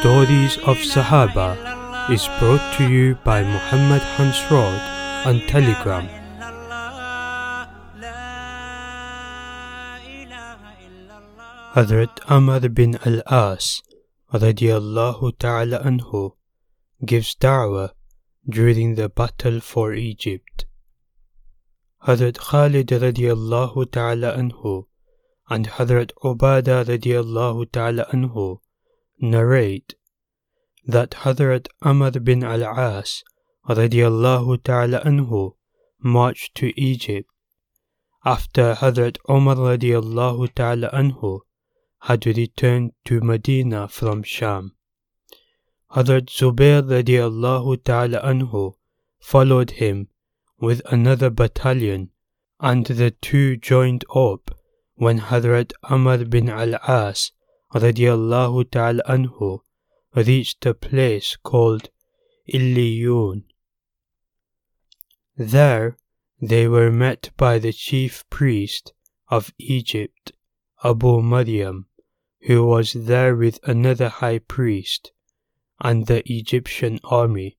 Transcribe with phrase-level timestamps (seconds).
[0.00, 6.08] Stories of Sahaba is brought to you by Muhammad Hansrod on Telegram.
[11.74, 13.82] Hazrat Amr bin al-As
[14.32, 16.32] radiallahu ta'ala anhu
[17.04, 17.90] gives da'wah
[18.48, 20.64] during the battle for Egypt.
[22.08, 24.86] Hazrat Khalid radiallahu ta'ala anhu
[25.50, 28.60] and Hazrat Ubadah radiallahu ta'ala anhu
[29.20, 29.94] narrate
[30.86, 33.22] that Hazrat Amr bin al-As
[33.68, 35.54] radiallahu ta'ala anhu
[36.02, 37.28] marched to Egypt
[38.24, 41.40] after Hazrat Umar radiallahu ta'ala anhu
[42.00, 44.72] had returned to Medina from Sham.
[45.92, 48.74] Hazrat Zubair radiallahu ta'ala anhu
[49.20, 50.08] followed him
[50.58, 52.10] with another battalion
[52.58, 54.50] and the two joined up
[54.94, 57.32] when Hazrat Amr bin al-As
[57.74, 59.60] radiallahu ta'ala anhu
[60.14, 61.90] reached a place called
[62.52, 63.44] Illiyun.
[65.36, 65.96] There
[66.40, 68.92] they were met by the chief priest
[69.28, 70.32] of Egypt,
[70.82, 71.86] Abu Maryam,
[72.42, 75.12] who was there with another high priest
[75.80, 77.58] and the Egyptian army.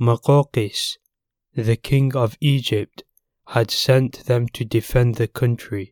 [0.00, 0.98] Muqawqis,
[1.54, 3.04] the king of Egypt,
[3.48, 5.91] had sent them to defend the country.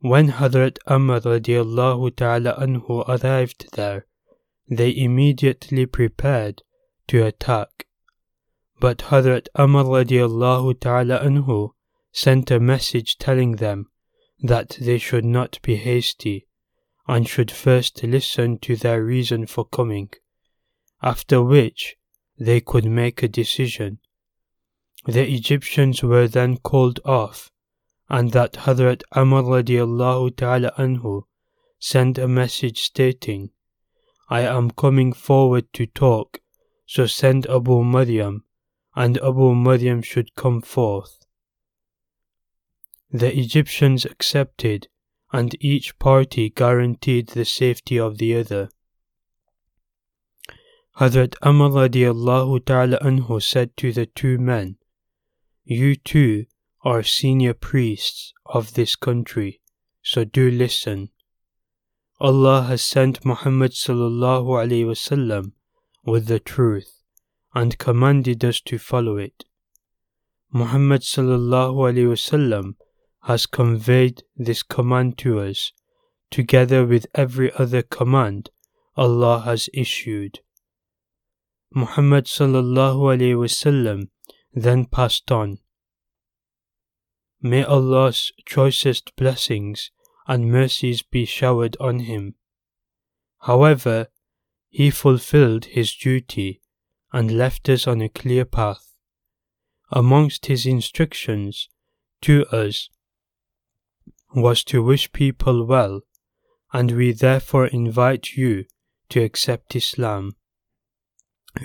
[0.00, 4.06] When Hazrat Amr radiallahu ta'ala anhu arrived there,
[4.70, 6.62] they immediately prepared
[7.08, 7.88] to attack.
[8.78, 11.70] But Hazrat Amr radiallahu ta'ala anhu
[12.12, 13.90] sent a message telling them
[14.40, 16.46] that they should not be hasty
[17.08, 20.10] and should first listen to their reason for coming,
[21.02, 21.96] after which
[22.38, 23.98] they could make a decision.
[25.06, 27.50] The Egyptians were then called off,
[28.08, 31.24] and that Hazrat Amr radiallahu ta'ala anhu
[31.78, 33.50] sent a message stating,
[34.30, 36.40] I am coming forward to talk,
[36.86, 38.44] so send Abu Maryam,
[38.96, 41.18] and Abu Maryam should come forth.
[43.10, 44.88] The Egyptians accepted
[45.32, 48.70] and each party guaranteed the safety of the other.
[50.98, 54.76] Hazrat Amr radiallahu ta'ala anhu said to the two men,
[55.64, 56.46] You two
[56.84, 59.60] are senior priests of this country,
[60.02, 61.10] so do listen.
[62.20, 65.52] Allah has sent Muhammad sallallahu alaihi wasallam
[66.04, 67.02] with the truth
[67.54, 69.44] and commanded us to follow it.
[70.52, 72.74] Muhammad sallallahu alaihi wasallam
[73.22, 75.72] has conveyed this command to us,
[76.30, 78.50] together with every other command
[78.96, 80.40] Allah has issued.
[81.72, 84.08] Muhammad sallallahu alaihi wasallam
[84.52, 85.58] then passed on.
[87.40, 89.90] May Allah's choicest blessings
[90.26, 92.34] and mercies be showered on him.
[93.42, 94.08] However,
[94.68, 96.60] he fulfilled his duty
[97.12, 98.92] and left us on a clear path.
[99.90, 101.68] Amongst his instructions
[102.22, 102.90] to us
[104.34, 106.02] was to wish people well,
[106.72, 108.66] and we therefore invite you
[109.08, 110.36] to accept Islam.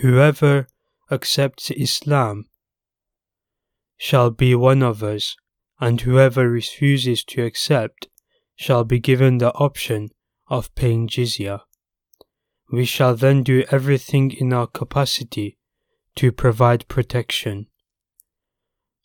[0.01, 0.67] Whoever
[1.11, 2.45] accepts Islam
[3.97, 5.35] shall be one of us,
[5.85, 8.07] and whoever refuses to accept
[8.55, 10.09] shall be given the option
[10.47, 11.59] of paying jizya.
[12.71, 15.57] We shall then do everything in our capacity
[16.15, 17.67] to provide protection.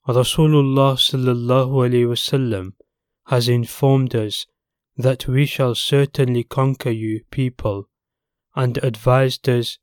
[0.06, 2.74] Rasulullah sallallahu wasallam
[3.26, 4.46] has informed us
[4.96, 7.88] that we shall certainly conquer you people,
[8.54, 9.78] and advised us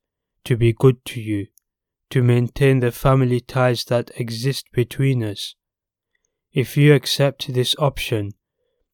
[0.45, 1.47] to be good to you,
[2.11, 5.55] to maintain the family ties that exist between us.
[6.55, 8.31] If you accept this option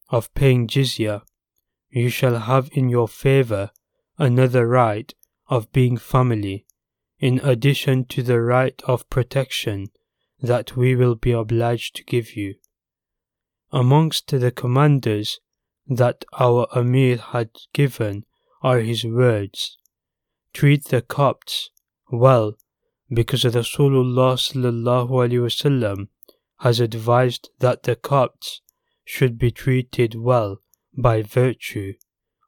[0.08, 1.22] of paying jizya,
[1.90, 3.70] you shall have in your favor
[4.18, 5.14] another right
[5.48, 6.66] of being family,
[7.20, 9.92] in addition to the right of protection
[10.40, 12.56] that we will be obliged to give you.
[13.70, 15.38] Amongst the commanders
[15.86, 18.24] that our Amir had given
[18.62, 19.78] are his words.
[20.52, 21.70] Treat the Copts
[22.10, 22.54] well,
[23.08, 26.08] because Rasulullah sallallahu alaihi wasallam
[26.62, 28.60] has advised that the Copts
[29.04, 30.58] should be treated well
[30.96, 31.92] by virtue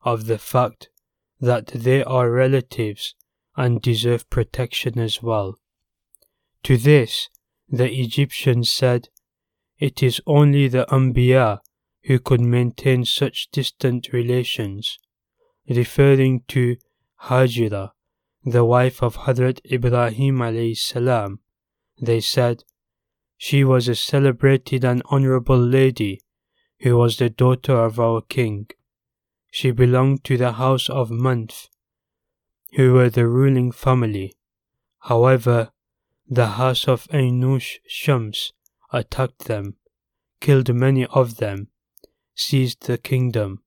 [0.02, 0.88] of the fact
[1.40, 3.16] that they are relatives
[3.56, 5.58] and deserve protection as well.
[6.62, 7.28] To this,
[7.68, 9.08] the Egyptians said,
[9.80, 11.58] it is only the Anbiya
[12.04, 15.00] who could maintain such distant relations,
[15.68, 16.76] referring to
[17.24, 17.90] Hajira,
[18.44, 21.40] the wife of Hadrat Ibrahim alayhi salam.
[22.00, 22.62] They said,
[23.36, 26.20] She was a celebrated and honorable lady
[26.80, 28.68] who was the daughter of our king.
[29.50, 31.68] She belonged to the house of Manf.
[32.74, 34.34] who were the ruling family.
[35.00, 35.70] However,
[36.28, 38.52] the house of Ainush Shams
[38.92, 39.76] attacked them,
[40.40, 41.68] killed many of them,
[42.34, 43.62] seized the kingdom,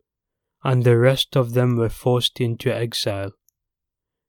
[0.63, 3.31] and the rest of them were forced into exile.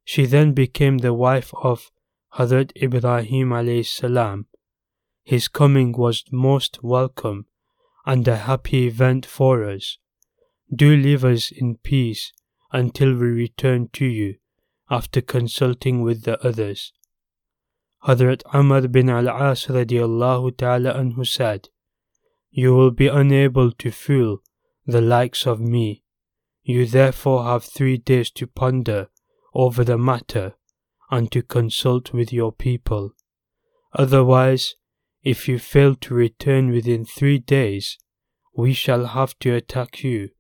[0.05, 1.91] She then became the wife of
[2.35, 4.47] Hazrat Ibrahim alayhi salam.
[5.29, 7.45] His coming was most welcome
[8.07, 9.99] and a happy event for us.
[10.75, 12.33] Do leave us in peace
[12.73, 14.37] until we return to you
[14.89, 16.95] after consulting with the others.
[18.07, 21.69] Hazrat Amr bin al-As radiallahu ta'ala anhu said,
[22.51, 24.39] You will be unable to fool
[24.87, 26.05] the likes of me.
[26.63, 29.11] You therefore have three days to ponder
[29.53, 30.55] over the matter
[31.11, 33.11] and to consult with your people.
[33.93, 34.77] Otherwise,
[35.23, 37.99] if you fail to return within three days,
[38.57, 40.31] we shall have to attack you.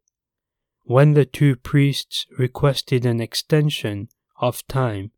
[0.84, 4.08] When the two priests requested an extension
[4.40, 5.10] of time,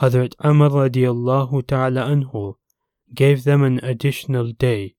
[0.00, 2.54] Hazrat Amr radiallahu ta'ala anhu
[3.14, 4.94] gave them an additional day.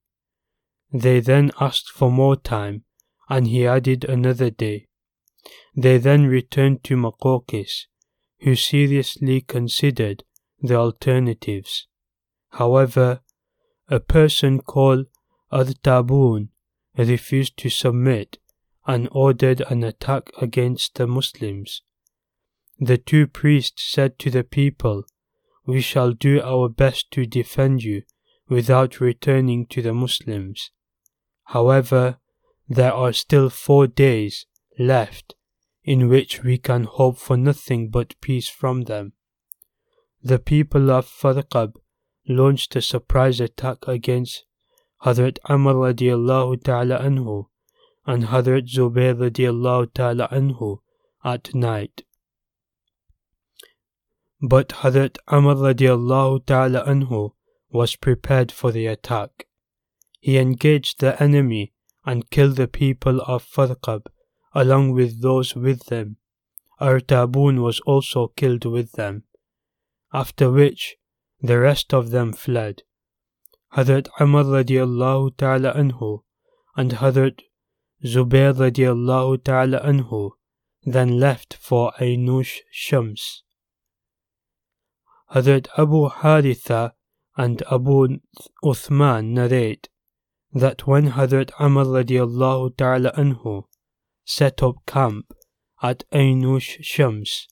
[0.92, 2.84] They then asked for more time
[3.30, 4.88] and he added another day.
[5.76, 7.86] They then returned to Muqawqis
[8.42, 10.24] who seriously considered
[10.62, 11.88] the alternatives.
[12.52, 13.22] However,
[13.90, 15.08] a person called
[15.52, 16.50] Artabun
[16.98, 18.38] refused to submit
[18.86, 21.82] and ordered an attack against the Muslims.
[22.80, 25.04] The two priests said to the people,
[25.66, 28.04] We shall do our best to defend you
[28.48, 30.72] without returning to the Muslims.
[31.46, 32.18] However,
[32.68, 34.46] there are still four days
[34.78, 35.36] left
[35.84, 39.14] in which we can hope for nothing but peace from them.
[40.22, 41.76] The people of Farqab
[42.30, 44.46] launched a surprise attack against
[45.04, 47.48] Hazrat Amr radiallahu ta'ala anhu
[48.06, 50.80] and Hazrat Zubair radiallahu ta'ala anhu
[51.24, 52.04] at night.
[54.42, 57.32] But Hazrat Amr radiallahu ta'ala anhu
[57.72, 59.48] was prepared for the attack.
[60.20, 61.74] He engaged the enemy
[62.06, 64.08] and killed the people of Farqab
[64.54, 66.18] along with those with them.
[66.82, 69.24] Artabun was also killed with them,
[70.14, 70.96] after which
[71.42, 72.84] the rest of them fled.
[73.76, 76.24] Hazrat Amr radiallahu ta'ala anhu
[76.76, 77.40] and Hazrat
[78.04, 80.32] Zubair radiallahu ta'ala anhu
[80.84, 83.44] then left for Ainush Shams.
[85.34, 86.94] Hazrat Abu Haritha
[87.38, 88.20] and Abu
[88.64, 89.88] Uthman narrate
[90.52, 93.66] that when Hazrat Amr radiallahu ta'ala anhu
[94.26, 95.34] set up camp
[95.82, 97.48] at Ainush Shams,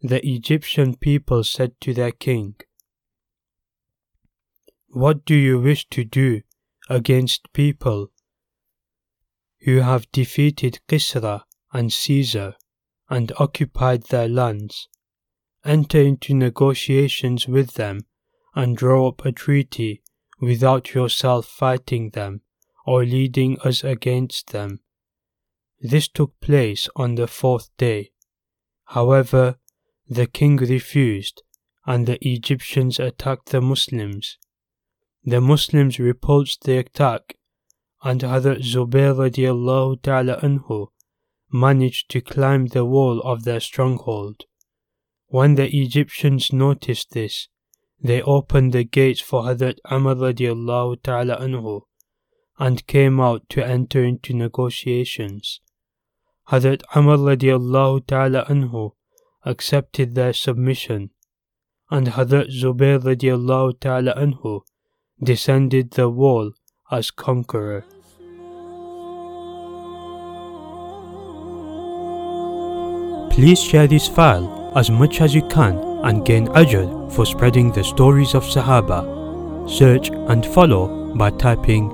[0.00, 2.54] the Egyptian people said to their king,
[4.88, 6.42] What do you wish to do
[6.88, 8.10] against people
[9.60, 11.42] who have defeated Kisra
[11.72, 12.54] and Caesar
[13.08, 14.88] and occupied their lands?
[15.64, 18.00] Enter into negotiations with them
[18.54, 20.02] and draw up a treaty
[20.40, 22.42] without yourself fighting them
[22.86, 24.80] or leading us against them
[25.80, 28.10] this took place on the fourth day.
[28.86, 29.58] However,
[30.08, 31.42] the king refused
[31.86, 34.38] and the Egyptians attacked the Muslims.
[35.28, 37.36] The Muslims repulsed the attack
[38.02, 40.86] and Hazrat Zubair radiallahu ta'ala anhu
[41.52, 44.46] managed to climb the wall of their stronghold.
[45.26, 47.48] When the Egyptians noticed this,
[48.00, 51.82] they opened the gates for Hazrat Amr radiallahu ta'ala anhu
[52.58, 55.60] and came out to enter into negotiations.
[56.48, 58.92] Hazrat Amr radiallahu ta'ala anhu
[59.44, 61.10] accepted their submission,
[61.90, 64.62] and Hazrat Zubair radiallahu ta'ala anhu
[65.22, 66.52] descended the wall
[66.90, 67.84] as conqueror.
[73.30, 77.84] Please share this file as much as you can and gain ajr for spreading the
[77.84, 79.00] stories of Sahaba.
[79.68, 81.90] Search and follow by typing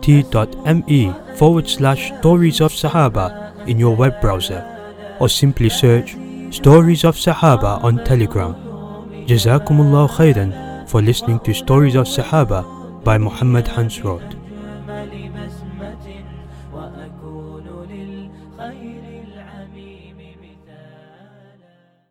[0.00, 4.62] t.me forward slash stories of Sahaba in your web browser
[5.20, 6.16] or simply search
[6.50, 8.54] Stories of Sahaba on Telegram.
[9.26, 12.64] Jazakumullah khairan for listening to Stories of Sahaba
[13.04, 14.37] by Muhammad Hansrod.